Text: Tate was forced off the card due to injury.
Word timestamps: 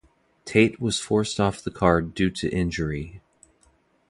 Tate 0.45 0.81
was 0.81 0.97
forced 0.97 1.39
off 1.39 1.61
the 1.63 1.69
card 1.69 2.15
due 2.15 2.31
to 2.31 2.49
injury. 2.49 3.21